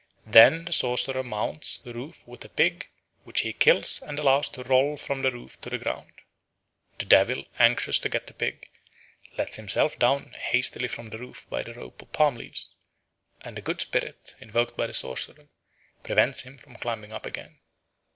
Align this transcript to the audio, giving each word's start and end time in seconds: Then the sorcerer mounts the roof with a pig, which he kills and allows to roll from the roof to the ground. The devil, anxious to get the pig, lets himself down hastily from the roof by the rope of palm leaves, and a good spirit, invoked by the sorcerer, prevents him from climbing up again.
Then 0.25 0.65
the 0.65 0.73
sorcerer 0.73 1.21
mounts 1.21 1.77
the 1.83 1.93
roof 1.93 2.27
with 2.27 2.43
a 2.43 2.49
pig, 2.49 2.89
which 3.23 3.41
he 3.41 3.53
kills 3.53 4.01
and 4.01 4.17
allows 4.17 4.49
to 4.49 4.63
roll 4.63 4.97
from 4.97 5.21
the 5.21 5.29
roof 5.29 5.61
to 5.61 5.69
the 5.69 5.77
ground. 5.77 6.11
The 6.97 7.05
devil, 7.05 7.45
anxious 7.59 7.99
to 7.99 8.09
get 8.09 8.25
the 8.25 8.33
pig, 8.33 8.67
lets 9.37 9.57
himself 9.57 9.99
down 9.99 10.35
hastily 10.43 10.87
from 10.87 11.11
the 11.11 11.19
roof 11.19 11.47
by 11.51 11.61
the 11.61 11.75
rope 11.75 12.01
of 12.01 12.11
palm 12.13 12.33
leaves, 12.33 12.73
and 13.41 13.59
a 13.59 13.61
good 13.61 13.79
spirit, 13.79 14.33
invoked 14.39 14.75
by 14.75 14.87
the 14.87 14.93
sorcerer, 14.95 15.49
prevents 16.01 16.41
him 16.41 16.57
from 16.57 16.77
climbing 16.77 17.13
up 17.13 17.27
again. 17.27 17.59